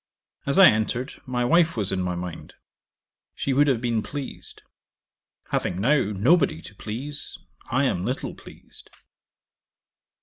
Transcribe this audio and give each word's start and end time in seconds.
As 0.47 0.57
I 0.57 0.65
entered, 0.71 1.21
my 1.27 1.45
wife 1.45 1.77
was 1.77 1.91
in 1.91 2.01
my 2.01 2.15
mind: 2.15 2.55
she 3.35 3.53
would 3.53 3.67
have 3.67 3.81
been 3.81 4.01
pleased. 4.01 4.63
Having 5.51 5.79
now 5.79 6.05
nobody 6.05 6.59
to 6.59 6.73
please, 6.73 7.37
I 7.69 7.83
am 7.83 8.03
little 8.03 8.33
pleased. 8.33 8.89